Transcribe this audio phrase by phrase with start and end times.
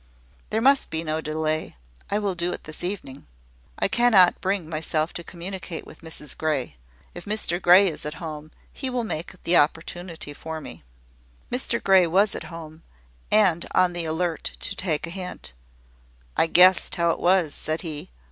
[0.49, 1.75] There must be no delay:
[2.09, 3.27] I will do it this evening.
[3.77, 6.75] I cannot bring myself to communicate with Mrs Grey.
[7.13, 10.81] If Mr Grey is at home, he will make the opportunity for me."
[11.51, 12.81] Mr Grey was at home,
[13.29, 15.53] and on the alert to take a hint.
[16.35, 18.09] "I guessed how it was," said he.